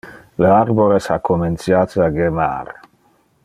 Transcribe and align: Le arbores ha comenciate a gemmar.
Le 0.43 0.47
arbores 0.59 1.09
ha 1.15 1.19
comenciate 1.29 2.03
a 2.07 2.11
gemmar. 2.19 2.75